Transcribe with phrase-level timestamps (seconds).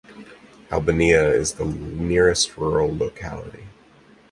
[0.71, 3.67] Albaniya is the nearest rural locality.